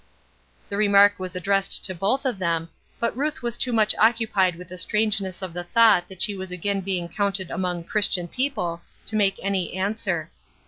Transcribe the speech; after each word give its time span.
The 0.67 0.77
remark 0.77 1.19
was 1.19 1.35
addressed 1.35 1.85
to 1.85 1.93
both 1.93 2.25
of 2.25 2.39
them, 2.39 2.69
but 2.99 3.15
Ruth 3.15 3.43
was 3.43 3.55
too 3.55 3.71
much 3.71 3.93
occupied 3.99 4.55
with 4.55 4.69
the 4.69 4.77
strangeness 4.79 5.43
of 5.43 5.53
the 5.53 5.63
thought 5.63 6.07
that 6.07 6.23
she 6.23 6.33
was 6.35 6.51
again 6.51 6.81
being 6.81 7.07
counted 7.07 7.51
among 7.51 7.83
"Christian 7.83 8.27
people" 8.27 8.81
to 9.05 9.15
make 9.15 9.39
any 9.43 9.73
answer. 9.75 10.31